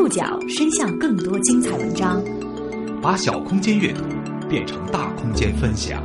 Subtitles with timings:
[0.00, 2.24] 触角伸向更多精彩文章，
[3.02, 4.02] 把小空间阅读
[4.48, 6.02] 变成大空间分享。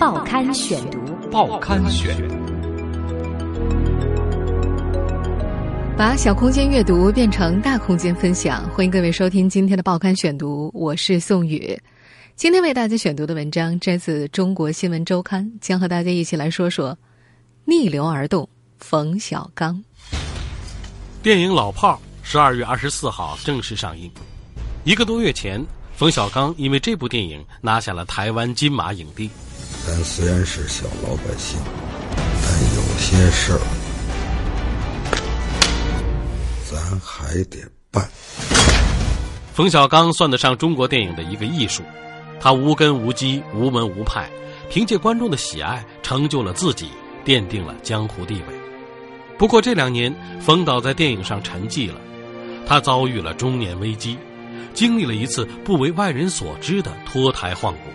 [0.00, 0.98] 报刊选读，
[1.30, 2.12] 报刊选，
[5.96, 8.68] 把小空间阅读变成大空间分享。
[8.70, 11.78] 欢迎各位收听今天的报刊选读，我是宋宇。
[12.34, 16.98] 今天为大家选读的文章摘自《中国新闻周刊》，将和大家一起来说说
[17.64, 18.48] 逆流而动。
[18.78, 19.80] 冯小刚
[21.22, 21.94] 电影《老炮儿》
[22.28, 24.10] 十二月二十四号正式上映。
[24.82, 29.30] 一个多月前，冯小刚因为这部电影拿下了台湾金马影帝。
[29.86, 31.56] 咱虽然是小老百姓，
[32.42, 33.60] 但有些事儿
[36.68, 37.58] 咱还得
[37.92, 38.04] 办。
[39.54, 41.84] 冯小刚算得上中国电影的一个艺术，
[42.40, 44.28] 他无根无基、无门无派，
[44.68, 46.88] 凭借观众的喜爱，成就了自己，
[47.24, 48.54] 奠定了江湖地位。
[49.38, 52.00] 不过这两年，冯导在电影上沉寂了，
[52.66, 54.18] 他遭遇了中年危机，
[54.74, 57.90] 经历了一次不为外人所知的脱胎换骨。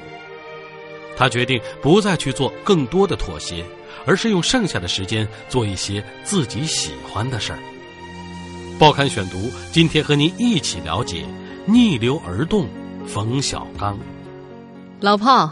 [1.18, 3.64] 他决定不再去做更多的妥协，
[4.06, 7.60] 而是用剩下的时间做一些自己喜欢的事儿。
[8.80, 11.26] 报刊选读，今天和您一起了解
[11.66, 12.68] 逆流而动，
[13.06, 14.00] 冯小刚。
[15.02, 15.52] 老炮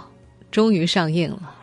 [0.49, 1.53] 终于上映了，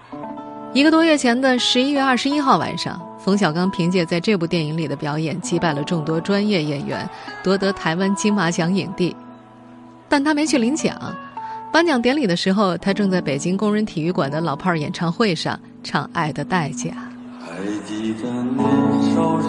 [0.74, 3.00] 一个多月前的十一月二十一号晚上。
[3.27, 7.10] 冯小刚凭借在这部电影里的表演，击败了众多专业演员，
[7.42, 9.16] 夺得台湾金马奖影帝。
[10.08, 10.96] 但他没去领奖，
[11.72, 16.91] 颁奖典礼的时候，他正在北京工人体育馆的老炮儿演唱会上唱《爱的代价》。
[17.44, 18.64] 还记得年
[19.12, 19.48] 少时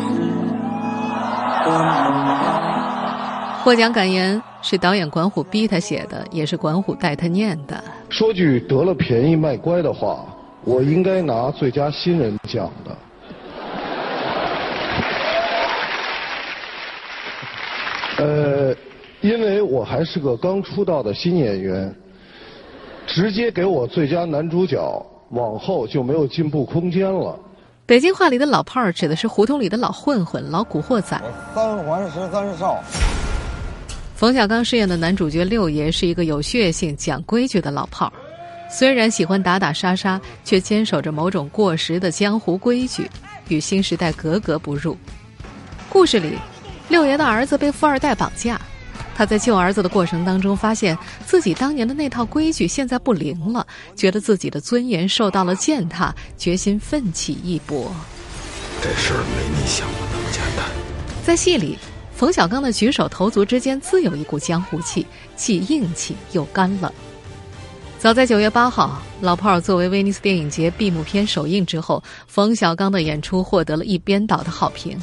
[3.63, 7.83] 获奖感言是导演管虎逼他写的，也是管虎带他念的。
[8.09, 10.25] 说句得了便宜卖乖的话，
[10.63, 12.97] 我应该拿最佳新人奖的。
[19.21, 21.93] 因为我还是个刚出道的新演员，
[23.07, 27.37] 直接给我最佳男主角，往后就没有进步空间了。
[27.85, 31.19] 北京话里的老炮儿指的是胡同里的老混混、老古惑仔。
[31.55, 32.83] 三环十三少。
[34.15, 38.13] 冯小刚饰演的男主角六爷是一个有血性、讲规矩的老炮儿，
[38.69, 43.09] 虽然喜欢打打杀杀，却坚守着某种过时的江湖规矩，
[43.47, 44.95] 与新时代格格不入。
[45.89, 46.33] 故事里。
[46.89, 48.57] 六爷的儿子被富二代绑架，
[49.17, 50.95] 他在救儿子的过程当中，发现
[51.25, 57.91] 自己当年的那套规矩现在不灵了，觉得自己的尊严受到了践踏，决心奋起一搏。
[58.79, 60.63] 这事儿没你想的那么简单。
[61.25, 61.79] 在戏里，
[62.15, 65.03] 冯小刚的举手投足之间自有一股江湖气，
[65.35, 66.93] 既硬气又干冷。
[67.97, 74.95] 早在九月八号，《老炮儿》作为威尼斯电影节闭幕片首映之后，冯小刚的演出获得了一边倒的好评。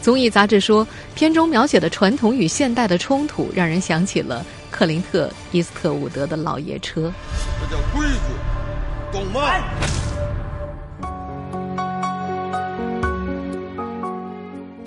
[0.00, 7.12] 综艺杂志说，片中描写的传统与现代的冲突，让人想起了克林特·伊斯特伍德的老爷车。
[7.60, 9.40] 这叫规矩，懂吗？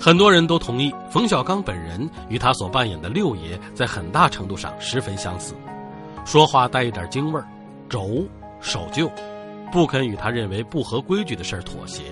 [0.00, 5.54] 很多人都同意，冯小刚本人与他所扮演的六爷在很大程度上十分相似，
[6.24, 7.46] 说话带一点京味儿，
[7.88, 8.24] 轴
[8.60, 9.08] 守旧，
[9.70, 12.02] 不肯与他认为不合规矩的事儿妥协。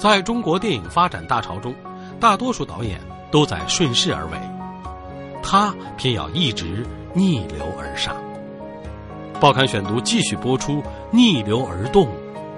[0.00, 1.74] 在中国电影发展大潮中，
[2.18, 2.98] 大多数导演
[3.30, 4.40] 都在顺势而为，
[5.42, 8.16] 他偏要一直逆流而上。
[9.38, 10.80] 报刊选读继续播出
[11.10, 12.06] 《逆流而动》，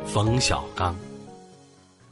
[0.06, 0.94] 冯小刚。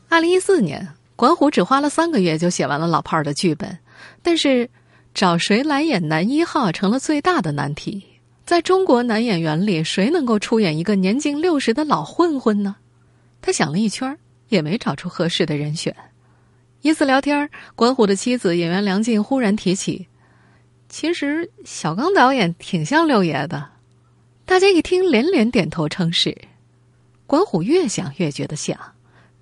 [0.09, 3.79] 二零一四年，管虎只花了三个月就写完了《老炮儿》的剧本，
[4.25, 4.69] 但是
[5.15, 8.03] 找谁来演男一号成了最大的难题。
[8.45, 12.75] 在中国男演员里，谁能够出演一个年近六十的老混混呢？
[13.41, 14.19] 他想了一圈儿。
[14.51, 15.97] 也没找出合适的人选。
[16.83, 20.07] 一次聊天，管虎的妻子演员梁静忽然提起
[20.91, 23.71] ：“其实小刚导演挺像六爷的。”
[24.45, 26.37] 大家一听，连连点头称是。
[27.27, 28.77] 管虎越想越觉得像，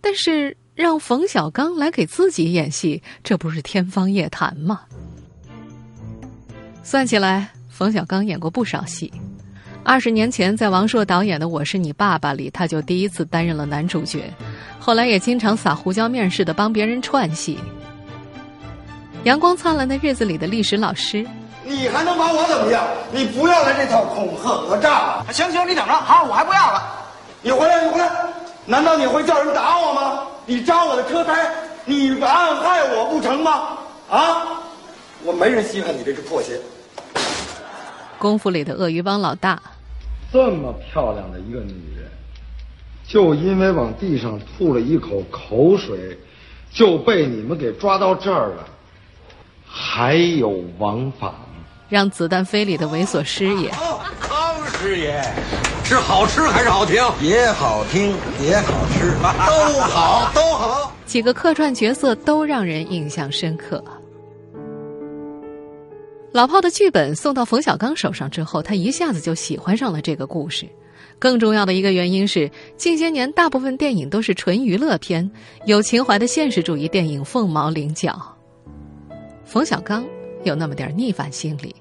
[0.00, 4.82] 但是让冯小刚来给自己演戏，这不是天方夜谭吗？
[6.82, 9.12] 算起来，冯小刚演过不少戏。
[9.84, 14.30] 二十年前，在王朔导演的《我是你爸爸》里，他就第一次担任了男主角。
[14.78, 17.58] 后来也经常撒胡椒面似的帮别人串戏。
[19.24, 21.26] 阳光灿烂的日子里的历史老师，
[21.64, 22.86] 你还能把我怎么样？
[23.10, 25.26] 你不要来这套恐吓讹诈了！
[25.32, 26.82] 行行，你等着，好，我还不要了。
[27.40, 28.10] 你回来，你回来，
[28.66, 30.22] 难道你会叫人打我吗？
[30.44, 31.48] 你扎我的车胎，
[31.84, 33.78] 你暗害我不成吗？
[34.10, 34.46] 啊！
[35.24, 36.60] 我没人稀罕你这只破鞋。
[38.18, 39.62] 功夫里的鳄鱼帮老大，
[40.32, 42.10] 这么漂亮的一个女人。
[43.06, 46.18] 就因为往地上吐了一口口水，
[46.70, 48.68] 就被你们给抓到这儿了。
[49.64, 51.64] 还有王法吗？
[51.88, 53.70] 让子弹飞里的猥琐师爷。
[54.20, 55.24] 康师爷，
[55.84, 56.96] 是好吃还是好听？
[57.22, 60.92] 也好听，也好吃，都好，都好。
[61.06, 63.82] 几个客串角色都让人印象深刻。
[66.38, 70.68] 老炮的剧本送到冯小刚手上之后，他一下子就喜欢上了这个故事。
[71.18, 75.28] 更重要的一个原因是，近些年大部分电影都是纯娱乐片，
[75.64, 78.16] 有情怀的现实主义电影凤毛麟角。
[79.44, 80.06] 冯小刚
[80.44, 81.74] 有那么点逆反心理，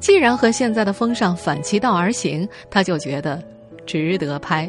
[0.00, 3.40] 既然和现在的风尚反其道而行，他就觉得
[3.86, 4.68] 值得拍。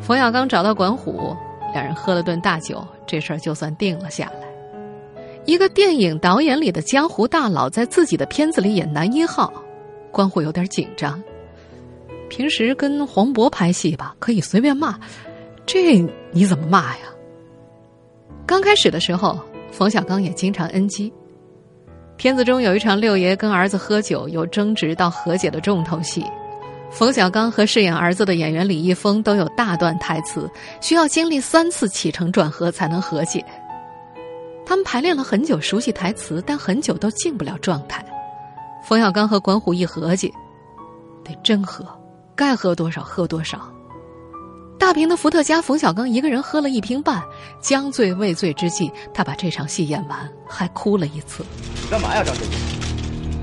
[0.00, 1.36] 冯小刚找到管虎，
[1.74, 4.49] 两人喝了顿大酒，这事儿就算定了下来。
[5.46, 9.52] 一个电影导演里的江湖大佬，在自己的片子里演男一号，
[10.12, 11.20] 关虎有点紧张。
[12.28, 14.98] 平时跟黄渤拍戏吧，可以随便骂，
[15.66, 15.98] 这
[16.30, 17.06] 你怎么骂呀？
[18.46, 19.38] 刚开始的时候，
[19.72, 21.12] 冯小刚也经常 NG。
[22.16, 26.24] 片子中有一场六爷跟儿子喝酒，有争执到和解的重头戏，
[26.90, 30.48] 冯小刚和饰演儿子的演员李易峰都有大段台词，
[30.80, 33.44] 需要经历三次起承转合才能和解。
[34.70, 38.06] 他们排练了很久，熟悉台词，但很久都进不了状态。
[38.84, 40.32] 冯小刚和管虎一合计，
[41.24, 41.84] 得真喝，
[42.36, 43.68] 该喝多少喝多少。
[44.78, 47.20] 大瓶的伏特加，冯小刚一个人喝了一瓶半，
[47.60, 51.44] 将醉未醉之际，他把这场戏演完，还哭了一次。
[51.82, 52.54] 你干嘛呀，张振宇？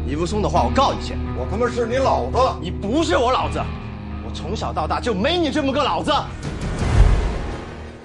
[0.08, 1.14] 你不松的话，我告你去。
[1.38, 3.62] 我他妈是你老子，你不是我老子，
[4.26, 6.10] 我从小到大就没你这么个老子。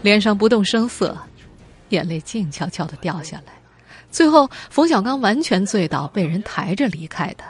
[0.02, 1.16] 脸上不动声色。
[1.92, 3.52] 眼泪静悄悄的掉下来，
[4.10, 7.44] 最后冯小刚完全醉倒，被人抬着离开的。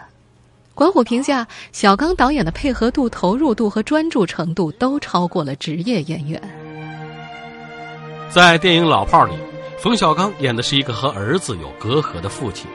[0.74, 6.42] 管虎评价小刚导演的配合度、投入度和专注程度都超过了职业演员。
[8.30, 9.34] 在电影《老炮儿》里，
[9.78, 12.66] 冯小刚演的是一个和儿子有隔阂的父亲。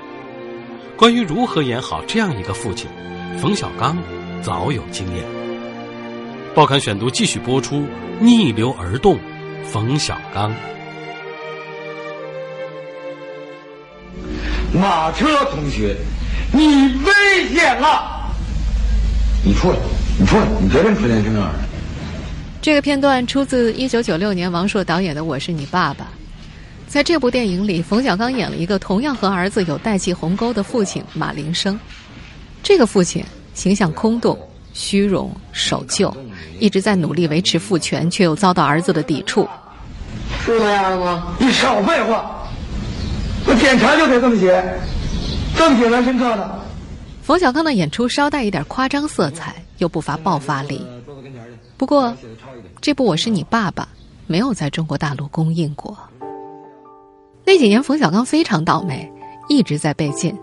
[0.95, 2.87] 关于如何演好这样一个父亲，
[3.39, 3.97] 冯小刚
[4.41, 5.25] 早有经验。
[6.55, 7.85] 报刊选读继续播出：
[8.19, 9.19] 逆流而动，
[9.65, 10.53] 冯小刚。
[14.73, 15.95] 马车同学，
[16.51, 18.31] 你危险了！
[19.43, 19.77] 你出来，
[20.19, 21.49] 你出来，你别跟纯天这样。
[22.61, 26.05] 这个片段出自一九九六年王朔导演的《我是你爸爸》。
[26.87, 31.79] 在这部电影里，冯小刚演了一个同样和儿子有代际鸿沟的父亲马林生。
[32.61, 33.23] 这个父亲
[33.53, 34.37] 形象空洞、
[34.73, 36.13] 虚荣、守旧，
[36.59, 39.47] 一直在努力维持父权，却又遭到儿子的抵触。
[40.45, 41.35] 是那样的吗？
[41.39, 42.36] 你少废话！
[43.47, 44.61] 我检查就得这么写，
[45.55, 46.59] 这么写来深刻的。
[47.21, 50.85] 冯小刚的演出稍带一点夸张色彩，又不乏爆发力。
[51.77, 52.13] 不过，
[52.81, 53.83] 这部《我是你爸爸》
[54.27, 55.97] 没有在中国大陆公映过。
[57.45, 59.09] 那几年，冯小刚非常倒霉，
[59.47, 60.38] 一直在被禁。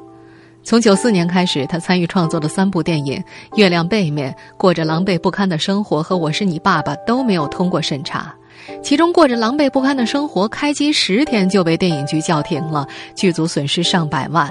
[0.63, 3.23] 从九四年开始，他参与创作的三部电影
[3.57, 8.35] 《月亮背面》《过着狼狈不堪的生活》和《我是你爸爸》都没有通过审查。
[8.83, 14.51] 其中过着狼狈不堪的生活，开机十天就被电影局叫停了，剧组损失上百万。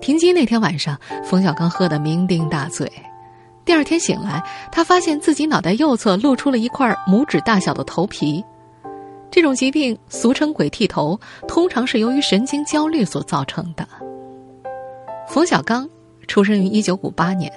[0.00, 2.90] 停机那天晚上，冯小刚喝得酩酊大醉。
[3.64, 4.42] 第二天醒来，
[4.72, 8.44] 他发现自己脑袋右侧露出了一块拇指大小的头皮。
[9.30, 13.86] 这种疾病俗称“鬼剃头”，通常是由于神经焦虑所造成的。
[15.28, 15.88] 冯小刚
[16.26, 17.50] 出生于一九五八年，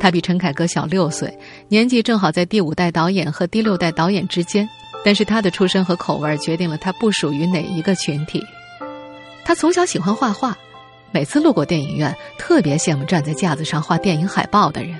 [0.00, 1.38] 他比陈凯歌小六岁，
[1.68, 4.66] 年纪正好在第五代导演和第六代导演之间。
[5.04, 8.44] 但是他的出身和口味决定了他不属于哪一个群体。
[9.44, 10.56] 他从小喜欢画画，
[11.10, 14.98] 每次路过电影院，特别羡慕站在架子上画电影海报的人。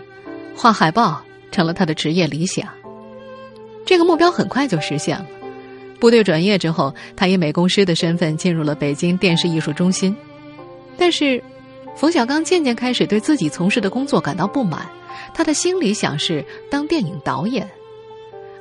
[0.57, 2.69] 画海报成了他的职业理想。
[3.87, 5.27] 这个目标很快就实现了。
[6.01, 10.15] 部队转业之后，他以美工师的身份进入了北京电视艺术中心。
[10.99, 11.43] 但是，
[11.95, 14.85] 冯小刚渐渐开始对自己从事的工作感到不满。
[15.33, 17.69] 他的心里想是当电影导演。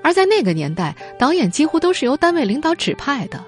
[0.03, 3.43] 而在那个年代，导演几乎都是由单位领导指派的。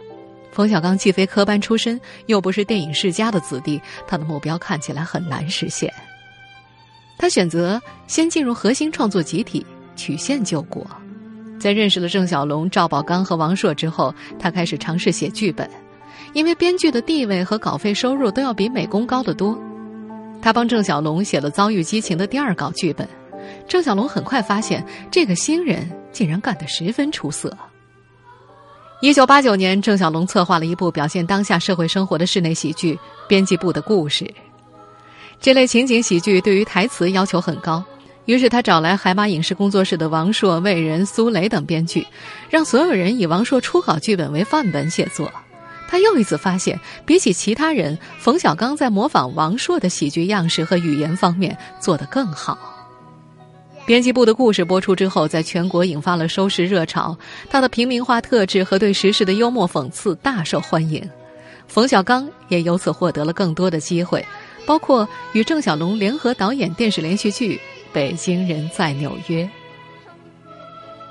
[0.52, 5.92] 冯小刚既非科班出身，又不是电影世家的子弟，他的目标看起来很难实现。
[7.18, 10.86] 他选择先进入核心创作集体，曲线救国。
[11.60, 15.68] 在认识了郑晓龙、赵宝刚和王朔之后，他开始尝试写剧本，
[16.34, 19.58] 因为编剧的地位和稿费收入都要比美工高得多。
[20.42, 23.08] 他帮郑晓龙写了《遭遇激情》的第二稿剧本。
[23.68, 27.52] 郑晓龙很快发现，这个新人竟然干得十分出色。
[29.02, 32.96] 一九八九年，郑晓龙策划了一部表现当下社会生活的室内喜剧
[33.28, 34.24] 《编辑部的故事》。
[35.42, 37.84] 这类情景喜剧对于台词要求很高，
[38.24, 42.08] 于是他找来海马影视工作室的王朔、魏仁、苏雷等编剧，
[42.50, 45.30] 让所有人以王朔初稿剧本为范本写作。
[45.90, 52.58] 他又一次发现，比起其他人，冯小刚在模仿王朔的喜剧样式和语言方面做得更好。
[53.86, 57.18] 编辑部的故事播出之后，在全国引发了收视热潮。
[57.50, 61.04] 他的平民化特质和对时事的幽默讽刺大受欢迎，
[61.68, 64.26] 冯小刚也由此获得了更多的机会，
[64.66, 67.56] 包括与郑晓龙联合导演电视连续剧
[67.92, 69.44] 《北京人在纽约》。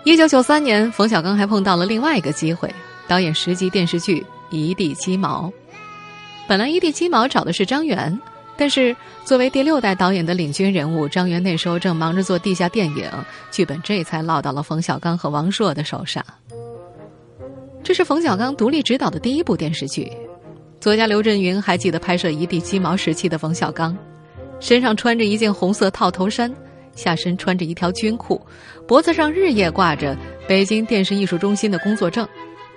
[0.04, 2.74] 一九九三年，冯小刚还碰到了另外一个机会，
[3.06, 5.46] 导演十集电视剧《一地鸡毛》。
[6.48, 8.18] 本来《一地鸡毛》找的是张元。
[8.62, 13.11] 但是，作为第六代导演的领军人物，张元那时候正忙着做地下电影，
[13.50, 16.25] 剧本这才落到了冯小刚和王朔的手上。
[17.83, 20.12] 这是冯小刚独立执导的第一部电视剧。
[20.78, 23.99] 作家刘震云还记得拍摄《一地鸡毛》时期的冯小刚，
[24.61, 26.54] 身上穿着一件红色套头衫，
[26.95, 28.40] 下身穿着一条军裤，
[28.87, 30.16] 脖子上日夜挂着
[30.47, 32.28] 北京电视艺术中心的工作证。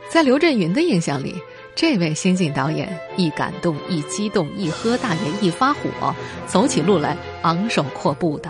[0.09, 1.35] 在刘震云的印象里。
[1.75, 6.15] 这位新晋导演一感动、一激动、一喝大爷、一发火，
[6.47, 8.49] 走起路来昂首阔步的。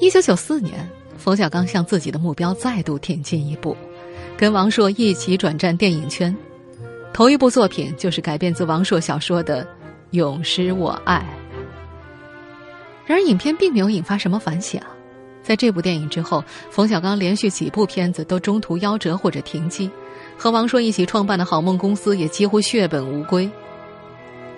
[0.00, 3.76] 一九九四年，冯小刚向自己的目标再度挺进一步，
[4.36, 6.36] 跟王朔一起转战电影圈。
[7.12, 9.62] 头一部作品就是改编自王朔小说的
[10.10, 11.18] 《永失我爱》。
[13.06, 14.82] 然而，影片并没有引发什么反响。
[15.42, 19.88] 在这部电影之后，冯小刚连续几部片子都中途夭折或者停机。
[20.42, 23.50] 和王朔一起创办的好梦公司也几乎血本无归。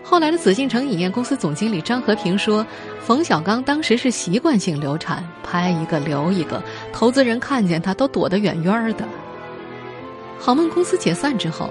[0.04, 2.64] 后来的紫禁城影业公司总经理张和平说
[3.04, 6.62] ：“冯小刚当时是习惯性流产，拍一个留一个，
[6.92, 9.04] 投资人看见他都躲得远远的。”
[10.38, 11.68] 好梦公司解散之后，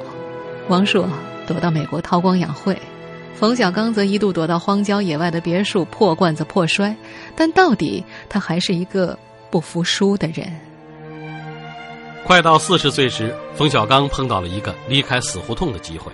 [0.68, 1.08] 王朔
[1.48, 2.78] 躲到美国韬光养晦，
[3.34, 6.94] 冯小刚则一度躲到荒郊野外的别墅破罐子破摔。
[7.34, 9.18] 但到底，他还是一个
[9.50, 10.52] 不服输的人。
[12.24, 16.12] 快到四十岁时，冯小刚碰到了一个离开死胡同的机会。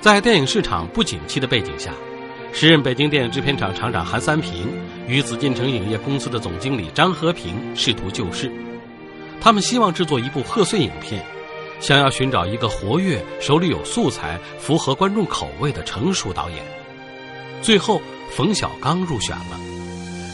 [0.00, 1.92] 在电影市场不景气的背景下，
[2.52, 4.68] 时任北京电影制片厂厂长韩三平
[5.06, 8.50] 与紫禁城影业公司的总经理张和平试图救市。
[9.40, 11.22] 他们希望制作一部贺岁影片，
[11.80, 16.58] 想要寻找一个活跃、手里有素材、符合观众口味的成熟导演。
[17.60, 18.00] 最后，
[18.30, 19.60] 冯小刚入选了。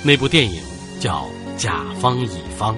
[0.04, 0.62] 那部电影
[1.00, 1.25] 叫
[1.56, 2.75] 《甲方乙方》。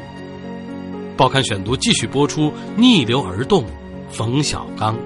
[1.19, 3.65] 报刊选读继续播出，逆流而动，
[4.09, 4.97] 冯小刚。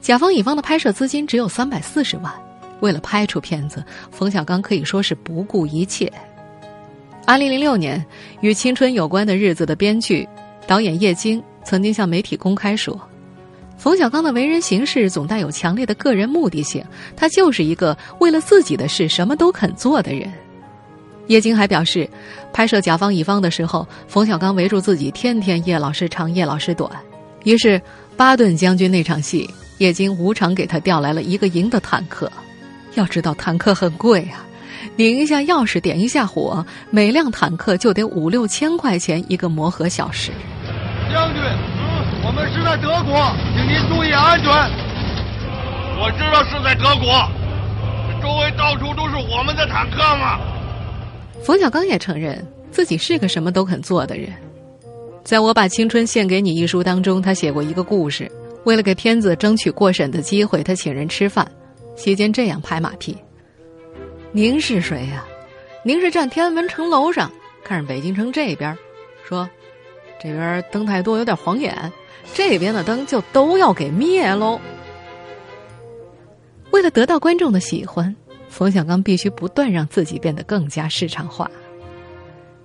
[0.00, 2.32] 甲方乙方的拍摄资金只有三百四十万，
[2.80, 6.10] 为了拍出片子，冯小刚可以说是不顾一切。
[7.26, 8.02] 二零零六年，
[8.40, 10.26] 与青春有关的日子的编剧、
[10.66, 12.98] 导演叶京曾经向媒体公开说，
[13.76, 16.82] 冯小刚的为人行事总带有强烈的个人目的性，
[17.14, 20.32] 他就是一个为了自己的事什么都肯做的人。
[21.32, 22.06] 叶京还表示，
[22.52, 26.90] 拍摄甲方乙方的时候，冯小刚围住自己，天天叶老师长，叶老师短。
[27.44, 27.80] 于是
[28.18, 29.48] 巴顿将军那场戏，
[29.78, 32.30] 叶京无偿给他调来了一个营的坦克。
[32.96, 34.44] 要知道坦克很贵啊，
[34.96, 40.32] 拧一下钥匙，点一下火，每辆坦克就得五六千块钱一个磨合小时。
[41.10, 41.42] 将军，
[42.26, 44.52] 我们是在德国，请您注意安全。
[45.98, 47.26] 我知道是在德国，
[48.20, 50.38] 周围到处都是我们的坦克嘛。
[51.42, 54.32] 冯小刚也承认自己是个什么都肯做的人。
[55.24, 58.30] 在我把青春献给你一书当中，他写过一个故事。
[58.64, 61.50] 为了给片子争取过审的机会，他请人吃饭，
[61.96, 63.16] 期间这样拍马屁
[64.30, 65.24] ：“您是谁呀？
[65.84, 67.28] 您是站天安门城楼上
[67.64, 68.76] 看着北京城这边，
[69.28, 69.48] 说
[70.20, 71.92] 这边灯太多有点晃眼，
[72.34, 74.60] 这边的灯就都要给灭喽。”
[76.70, 78.14] 为了得到观众的喜欢。
[78.52, 81.50] 冯小刚必须不断让自己变得更加市场化。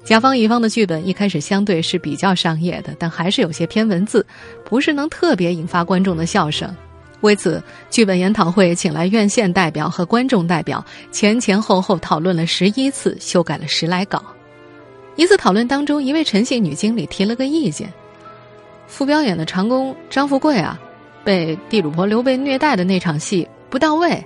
[0.04, 4.26] 甲方乙方的剧本一开始相对是比较商业的，但还是有些偏文字，
[4.66, 6.70] 不是能特别引发观众的笑声。
[7.22, 14.22] 为此，剧本研讨会请来院线代表和观众代表，前前后后讨论了十一次，修改了十来稿。
[15.16, 17.92] 一次讨论当中，一位陈姓女经理提了个意见：
[18.88, 20.80] 傅彪演的长工张富贵啊，
[21.24, 24.24] 被地主婆刘备虐待的那场戏不到位。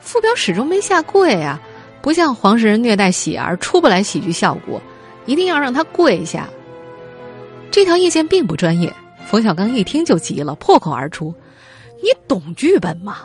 [0.00, 1.60] 傅彪始终没下跪啊，
[2.02, 4.80] 不像黄世仁虐待喜儿出不来喜剧效果，
[5.26, 6.48] 一定要让他跪下。
[7.70, 8.92] 这条意见并不专业，
[9.26, 11.32] 冯小刚一听就急了，破口而出
[12.02, 13.18] ：“你懂剧本吗？”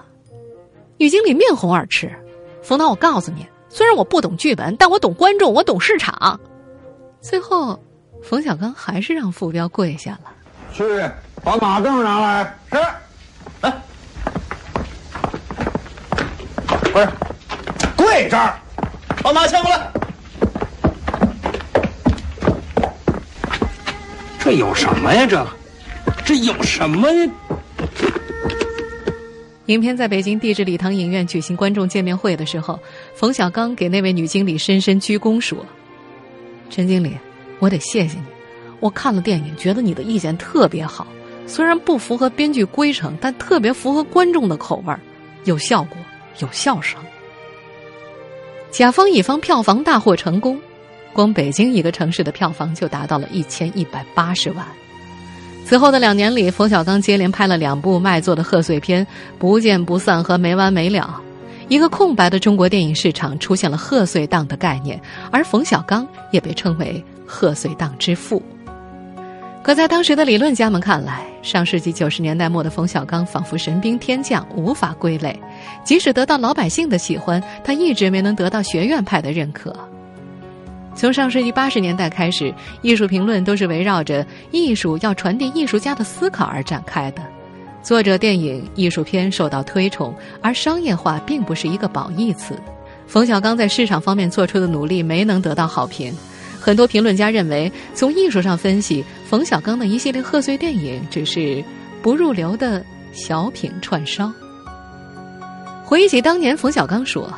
[0.97, 2.11] 女经理面红耳赤
[2.61, 6.39] ：“冯导，我告诉你，虽然我不懂剧本，但我懂观众，我懂市场。”
[7.21, 7.79] 最后，
[8.21, 10.31] 冯小刚还是让傅彪跪下了。
[10.71, 10.83] 去
[11.43, 12.59] 把马凳拿来。
[12.71, 12.77] 是。
[13.61, 13.81] 来。
[16.95, 17.09] 不是，
[17.97, 18.57] 跪这儿，
[19.21, 19.91] 把马牵过来。
[24.39, 25.25] 这有什么呀？
[25.25, 25.45] 这
[26.23, 27.29] 这有什么呀？
[29.65, 32.79] 影片在北京地质礼堂影院举行观众见面会的时候，
[33.13, 35.65] 冯小刚给那位女经理深深鞠躬说
[36.71, 37.17] ：“陈经理，
[37.59, 38.23] 我得谢谢你。
[38.79, 41.05] 我看了电影，觉得你的意见特别好，
[41.45, 44.99] 虽然不符合编剧规程，但特别符合观众的口味儿，
[45.43, 45.97] 有效果，
[46.39, 46.99] 有笑声。”
[48.71, 50.59] 甲方乙方票房大获成功，
[51.13, 54.65] 光北京一个城市的票房就达到了一千一百八十万。
[55.65, 59.03] 此后的两年里，冯小刚接连拍了两部卖座的贺岁片
[59.39, 61.21] 《不见不散》和《没完没了》，
[61.69, 65.01] 一个空白的中国电影市场出现了贺岁档的概念，
[65.31, 68.43] 而冯小刚也被称为贺岁档之父。
[69.65, 75.41] 可在当时的理论家们看来，上世纪九十年代末的冯小刚仿佛神兵天将，无法归类。
[75.83, 79.75] 即使得到老百姓的喜欢，他一直没能得到学院派的认可。
[80.93, 82.53] 从上世纪八十年代开始，
[82.83, 87.23] 艺术评论都是围绕着艺术要传递艺术家的思考而展开的。
[87.81, 92.55] 作者电影、艺术片受到推崇，而商业化并不是一个褒义词。
[93.07, 96.15] 冯小刚在市场方面做出的努力没能得到好评，
[96.65, 101.63] 很多评论家认为，从艺术上分析，冯小刚的一系列贺岁电影只是
[102.01, 104.33] 不入流的小品串烧。
[105.83, 107.31] 回忆起当年，冯小刚说。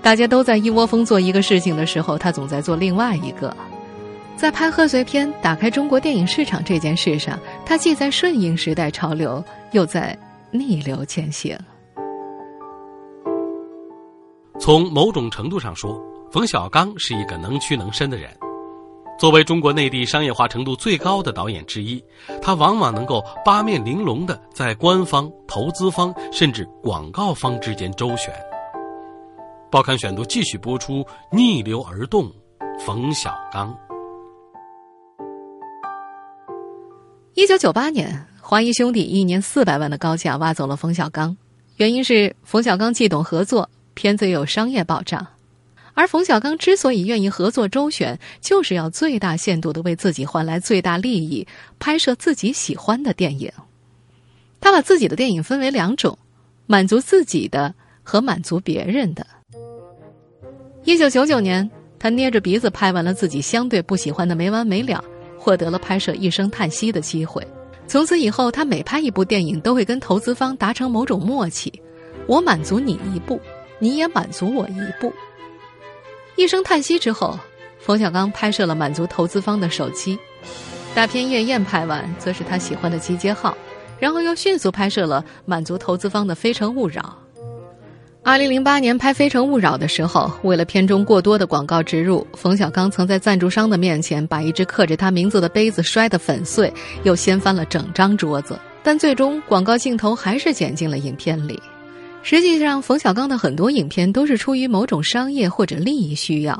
[0.00, 3.54] 大家都在一窝蜂做一个事情的时候，他总在做另外一个。
[4.36, 7.36] 在拍贺岁片、打开中国电影市场这件事上，
[7.66, 10.16] 他既在顺应时代潮流，又在
[10.52, 11.58] 逆流前行。
[14.60, 16.00] 从某种程度上说，
[16.30, 18.30] 冯小刚是一个能屈能伸的人。
[19.20, 22.02] 作为中国内地商业化程度最高的导演之一，
[22.40, 28.32] 他往往能够八面玲珑的在官方、投资方甚至广告方之间周旋。
[29.70, 32.32] 报刊选读继续播出，逆流而动，
[32.82, 33.78] 冯小刚。
[37.34, 41.36] 一九九八年，华谊兄弟一年四百万的高价挖走了冯小刚，
[41.76, 45.26] 原因是冯小刚既懂合作，片子有商业保障。
[46.00, 51.46] 而冯小刚之所以愿意合作周旋，就是要最大限度的为自己换来最大利益，
[51.78, 53.52] 拍摄自己喜欢的电影。
[54.62, 56.16] 他把自己的电影分为两种：
[56.64, 59.26] 满足自己的和满足别人的。
[60.84, 65.04] 一九九九年，他捏着鼻子拍完了自己相对不喜欢的《没完没了》，
[65.38, 67.46] 获得了拍摄《一声叹息》的机会。
[67.86, 71.70] 从此以后，他每拍一部电影，都会跟投资方达成某种默契：
[72.26, 73.38] 我满足你一步，
[73.78, 75.08] 你也满足我一步。
[76.40, 77.38] 《一声叹息》之后，
[77.78, 80.18] 冯小刚拍摄了满足投资方的手机
[80.94, 83.50] 大片《夜宴》，拍完则是他喜欢的《集结号》，
[83.98, 87.14] 然后又迅速拍摄了满足投资方的《非诚勿扰》。
[88.22, 96.72] 二零零八年拍《非诚勿扰》的时候，为了片中过多的广告植入，冯小刚曾在赞助商的面前把一只刻着他名字的杯子摔得粉碎，
[97.02, 98.58] 又掀翻了整张桌子。
[98.82, 101.62] 但最终广告镜头还是剪进了影片里。
[102.22, 106.54] 实际上，冯小刚的很多影片都是出于某种商业或者利益需要。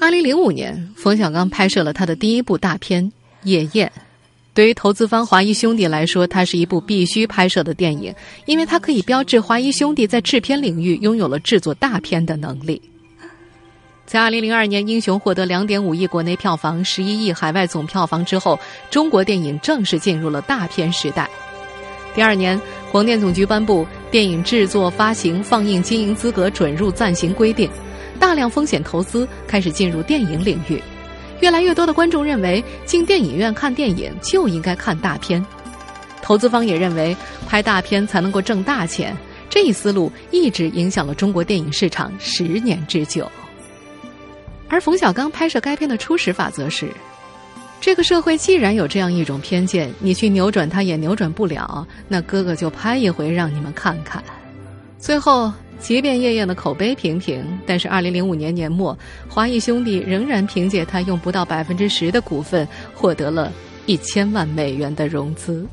[0.00, 3.12] 二零零五年，冯小刚拍摄了他的第一部大片。
[3.42, 3.92] 夜宴，
[4.54, 8.12] 对于投资方华谊兄弟来说，它是一部必须拍摄的电影，
[8.46, 12.82] 因为它可以标志华谊兄弟在制片领域拥有了制作大片的能力。
[14.06, 18.56] 在二零零二年《英雄》获得两点五亿国内票房、十一亿海外总票房之后，
[18.88, 21.28] 中国电影正式进入了大片时代。
[22.14, 22.58] 第二年，
[22.92, 27.68] 广电总局颁布《电影制作、发行、放映经营资格准入暂行规定》，
[28.20, 30.80] 大量风险投资开始进入电影领域。
[31.40, 35.44] 越来越多的观众认为，进电影院看电影就应该看大片，
[36.22, 37.14] 投资方也认为
[37.48, 39.16] 拍大片才能够挣大钱。
[39.50, 43.28] 这一思路一直影响了中国电影市场十年之久。
[44.68, 46.90] 而冯小刚拍摄该片的初始法则是：
[47.80, 54.22] 这个社会既然有这样一种偏见，你去扭转它也扭转不了，那哥哥就拍一回让你们看看。
[54.98, 55.52] 最后。
[55.78, 58.98] 即便夜宴的口碑平平，但是二零零五年年末，
[59.28, 63.52] 华谊兄弟仍然凭借他用不到百分之十的股份，获得了
[63.84, 65.66] 一千万美元的融资。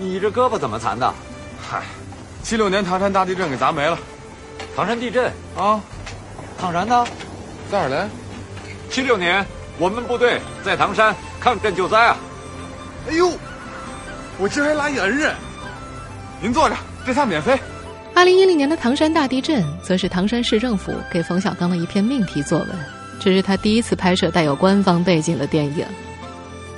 [0.00, 1.14] 你这胳膊怎么残的？
[1.60, 1.80] 嗨，
[2.42, 3.96] 七六年唐山大地震给砸没了。
[4.74, 5.80] 唐山地震啊？
[6.58, 7.06] 唐山呢？
[7.70, 8.08] 在哪儿嘞？
[8.90, 9.44] 七六年
[9.78, 12.16] 我们部队在唐山抗震救灾啊。
[13.08, 13.30] 哎呦，
[14.38, 15.34] 我这还拉一恩人。
[16.40, 16.76] 您坐着，
[17.06, 17.58] 这餐免费。
[18.14, 22.68] 二零一零年的唐山大地震，则是唐山市政府给冯小刚的一篇命题作文。
[23.20, 25.84] 这是他第一次拍摄带有官方背景的电影。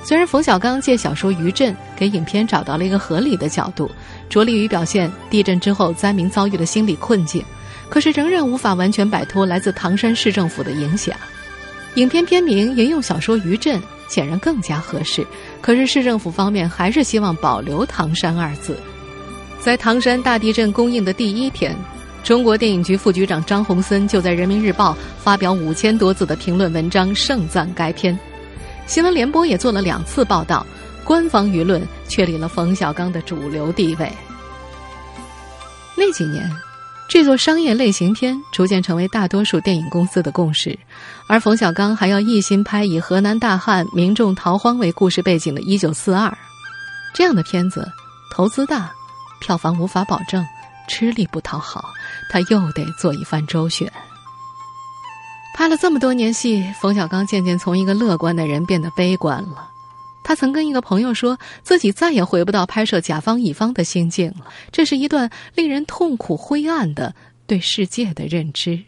[0.03, 3.89] 虽然冯小刚借小说《余震》给影片找到了一个合理的角度，
[4.29, 7.45] 着力于表现地震之后灾民遭遇的心理困境，
[7.91, 11.13] 可是仍然无法完全摆脱来自唐山市政府的影响。
[11.95, 13.77] 影片片名引用小说《余震》，
[14.07, 15.27] 显然更加合适。
[15.59, 18.79] 可是市政府方面还是希望保留“唐山”二字。
[19.59, 21.75] 在唐山大地震公映的第一天，
[22.23, 28.17] 中国电影局副局长张宏森就在《人民日报》发表五千多字的评论文章，盛赞该片。
[28.87, 30.65] 新闻联播也做了两次报道，
[31.03, 34.09] 官方舆论确立了冯小刚的主流地位。
[35.97, 36.49] 那几年。
[37.11, 40.79] 制作商业类型片逐渐成为大多数电影公司的共识，
[41.27, 46.29] 而冯小刚还要一心拍以河南大旱、民众逃荒为故事背景的《一九四二》，
[47.13, 47.85] 这样的片子
[48.33, 48.89] 投资大，
[49.41, 50.41] 票房无法保证，
[50.87, 51.83] 吃力不讨好，
[52.31, 53.91] 他又得做一番周旋。
[55.53, 59.67] 拍了这么多年戏，冯小刚渐渐从一个乐观的人变得悲观了。
[60.23, 64.45] 他曾跟一个朋友说，自己再也回不到拍摄《甲方乙方》的心境了。
[64.71, 67.13] 这是一段令人痛苦、灰暗的
[67.47, 68.79] 对世界的认知。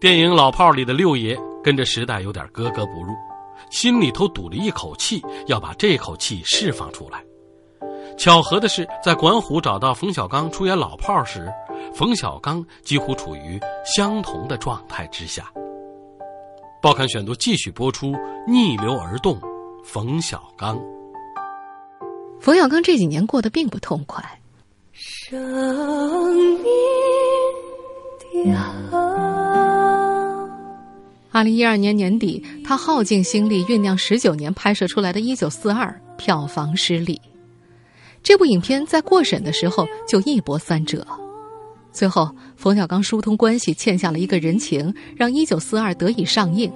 [0.00, 3.12] 电影《老炮儿》里的六爷跟着时代有点格格不入，
[3.70, 7.20] 心里头堵了一口气，要把这口气释放出来。
[8.16, 11.52] 巧合的是，在管虎找到冯小刚出演《老炮儿》时，
[11.92, 15.52] 冯小刚几乎处于相同的状态之下。
[16.80, 18.14] 报刊选读继续播出，
[18.46, 19.36] 逆流而动，
[19.82, 20.80] 冯小刚。
[22.40, 24.24] 冯小刚这几年过得并不痛快。
[24.92, 25.36] 生
[26.62, 28.60] 命的
[31.32, 37.20] 二零一二年年底，他耗尽心力酝酿十九年拍摄出来的《一九四二》票房失利。
[38.22, 41.04] 这部影片在过审的时候就一波三折。
[41.98, 46.72] 最后，冯小刚疏通关系，欠下了一个人情，让《一九四二》得以上映。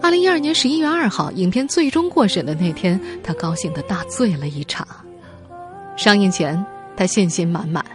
[0.00, 4.84] 二零一二年十一月二号，影片最终过审的那天，他高兴的大醉了一场。
[5.96, 6.60] 上映前，
[6.96, 7.86] 他信心满满，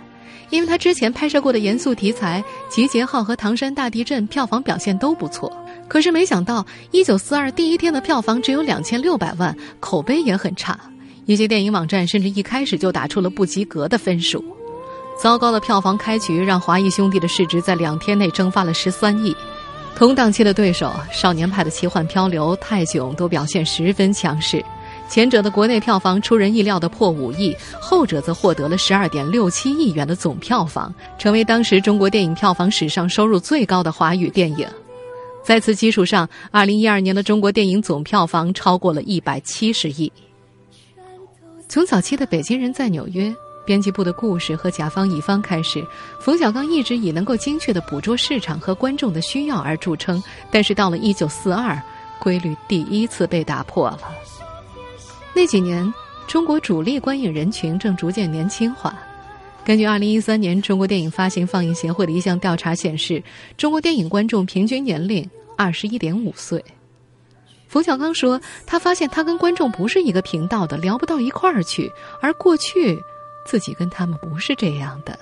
[0.49, 2.41] 因为他之前拍摄过的严肃题材
[2.73, 5.51] 《集结号》和《唐山大地震》票房表现都不错。
[5.89, 10.79] 可是没想到，《一九四二》第一天的票房只有两千六百万，口碑也很差。
[11.25, 14.41] 一些电影网站甚至一开始就打出了不及格的分数。
[15.17, 19.35] 糟糕的票房开局让华谊兄弟的市值在两天内蒸发了十三亿，
[19.95, 24.63] 同档期的对手少年派的奇幻漂流、泰囧都表现十分强势。
[25.09, 34.67] 前者的国内票房出人意料的破五亿，后者则获得了十二点六七亿元的总票房，成为当时中国电影票房史上收入最高的华语电影。
[35.41, 40.11] 在此基础上，二零一二年的中国电影总票房超过了一百七十亿。
[41.67, 43.33] 从早期的北京人在纽约。
[43.67, 45.85] 编辑部的故事和甲方乙方开始，
[46.21, 50.23] 冯小刚一直以能够精确的捕捉市场和观众的需要而著称。
[50.49, 51.77] 但是到了一九四二，
[52.17, 53.99] 规律第一次被打破了。
[55.35, 55.93] 那几年，
[56.27, 58.97] 中国主力观影人群正逐渐年轻化。
[59.65, 63.21] 根据二零一三年中国电影发行放映协会的一项调查显示，
[63.57, 66.63] 中国电影观众平均年龄二十一点五岁。
[67.67, 72.97] 冯小刚说，他发现他跟观众不是一个频道的，聊不到一块儿去，而过去。
[73.47, 75.17] 自己跟他们不是这样的。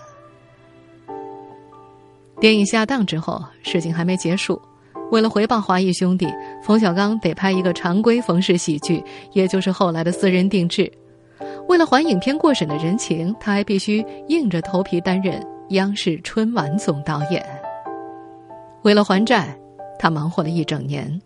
[2.42, 4.62] 电影下档之后，事情还没结束。
[5.12, 6.28] 为了回报华谊兄弟，
[6.64, 9.02] 冯小刚得拍一个常规冯氏喜剧，
[9.34, 10.92] 也就是后来的私人定制。
[11.70, 17.46] 为了还影片过审的人情，他还必须硬着头皮担任央视春晚总导演。
[18.82, 19.56] 为了还债，
[20.00, 21.22] 他忙活了一整年。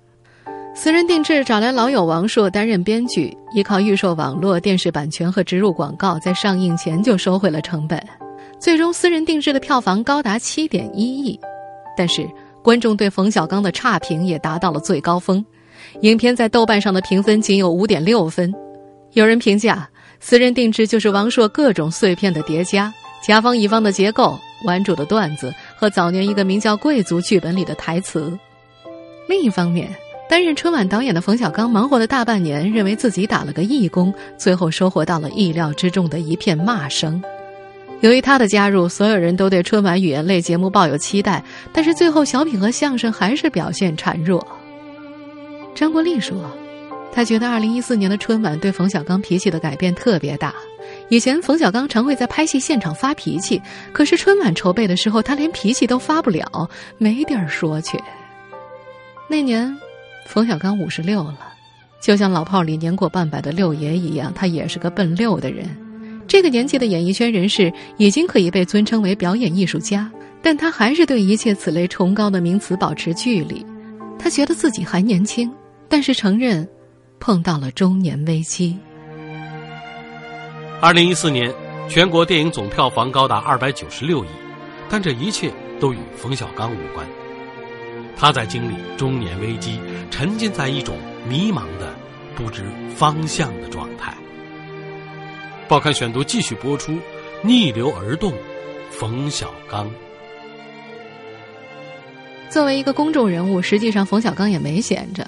[0.82, 8.02] 私人定制找来老友王朔担任编剧，依靠预售网络、电视版权和植入广告，在上映前就收回了成本。
[8.62, 11.38] 最终，私人定制的票房高达七点一亿，
[11.98, 12.26] 但是
[12.64, 15.46] 观众对冯小刚的差评也达到了最高峰。
[16.00, 18.50] 影片在豆瓣上的评分仅有五点六分。
[19.12, 19.86] 有人评价，
[20.22, 22.90] 私人定制就是王朔各种碎片的叠加，
[23.22, 28.32] 甲方乙方的结构、玩主的段子和早年一个名叫《贵族》剧本里的台词。
[29.28, 29.94] 另一方面，
[30.30, 37.20] 担任春晚导演的冯小刚忙活了大半年，认为自己打了个义工，最后收获到了意料之中的一片骂声。
[38.02, 44.46] 由于他的加入，所有人都对春晚语言类节目抱有期待，但是最后小品和相声还是表现孱弱。
[45.74, 46.38] 张国立说
[47.12, 50.54] ：“他觉得2014年的春晚对冯小刚脾气的改变特别大。
[51.10, 53.60] 以前冯小刚常会在拍戏现场发脾气，
[53.92, 58.00] 可是春晚筹备的时候，他连脾气都发不了，没地儿说去。
[59.28, 59.76] 那年。”
[60.26, 61.38] 冯小刚五十六了，
[62.02, 65.66] 就像老炮里年过半百的六爷一样，他也是个奔六的人。
[66.28, 70.10] 这个年纪的演艺圈人士已经可以被尊称为表演艺术家，
[70.44, 73.66] 但他还是对一切此类崇高的名词保持距离。
[74.20, 75.52] 他觉得自己还年轻，
[75.88, 76.68] 但是承认
[77.20, 78.78] 碰到了中年危机。
[80.80, 81.52] 二零一四年，
[81.90, 84.28] 全国电影总票房高达二百九十六亿，
[84.88, 87.06] 但这一切都与冯小刚无关。
[88.20, 89.80] 他在经历中年危机，
[90.12, 91.96] 沉浸在一种迷茫的、
[92.36, 94.14] 不知方向的状态。
[95.70, 96.92] 报刊选读继续播出，
[97.44, 98.34] 《逆流而动》，
[98.92, 99.90] 冯小刚。
[102.50, 105.26] 作为一个公众人物，实际上冯小刚也没闲着。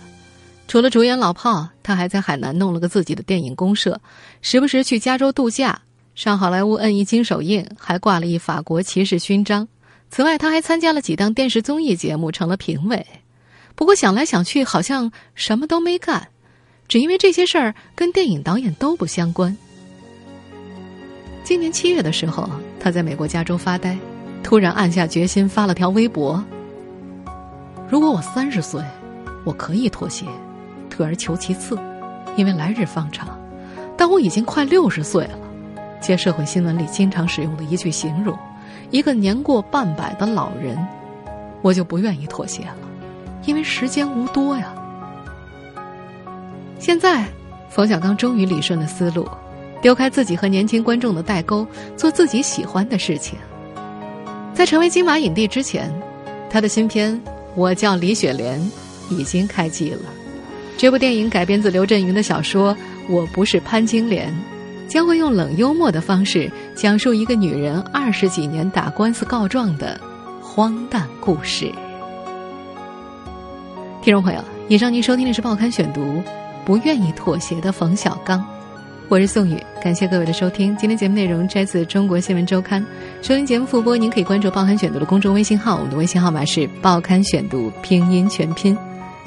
[0.67, 4.01] 除了主演《老炮》，他还在海南弄了个自己的电影公社，
[4.41, 5.79] 时不时去加州度假，
[6.13, 9.69] 上好莱坞摁一金手印，还挂了一法国骑士勋章。
[10.11, 13.07] 此外，他还参加了几档电视综艺节目，成了评委。
[13.75, 16.27] 不过想来想去，好像什么都没干，
[16.89, 19.55] 只因为这些事儿跟电影导演都不相关。
[21.45, 23.97] 今年七月的时候，他在美国加州发呆，
[24.43, 26.43] 突然暗下决心，发了条微博。
[27.89, 28.83] 如果我三十岁，
[29.45, 30.25] 我可以妥协，
[30.89, 31.79] 退而求其次，
[32.35, 33.39] 因为来日方长。
[33.97, 35.39] 但我已经快六十岁了，
[36.01, 38.37] 借社会新闻里经常使用的一句形容，
[38.91, 40.77] 一个年过半百的老人，
[41.61, 42.77] 我就不愿意妥协了，
[43.45, 44.73] 因为时间无多呀。
[46.77, 47.25] 现在，
[47.69, 49.27] 冯小刚终于理顺了思路，
[49.81, 53.39] 丢开自己和年轻观众的代沟，做自己喜欢的事情。
[54.53, 55.91] 在成为金马影帝之前，
[56.49, 57.19] 他的新片。
[57.53, 58.71] 我叫李雪莲，
[59.09, 59.99] 已经开机了。
[60.77, 62.73] 这部电影改编自刘震云的小说
[63.09, 64.29] 《我不是潘金莲》，
[64.87, 69.99] 将会用冷幽默的方式讲述一个女人二十几年打官司告状的
[70.41, 71.71] 荒诞故事。
[74.01, 76.01] 听众朋友，以上您收听的是《报刊选读》，
[76.65, 78.43] 不愿意妥协的冯小刚。
[79.09, 80.75] 我是宋宇，感谢各位的收听。
[80.77, 82.81] 今天节目内容摘自《中国新闻周刊》，
[83.21, 88.75] 收听节目复播，您可以关注《报刊选读》的公众微信号，我们的微信号码是《报刊选读》拼音全拼。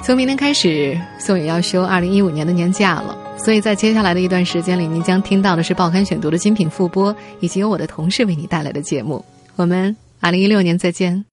[0.01, 9.23] 从明天开始，宋宇要休二零一五年的年假了，所以在接下来的一段时间里，您将听到的是《报刊选读》的精品复播，以及由我的同事为你带来的节目。
[9.55, 11.23] 我们二零一六年再见。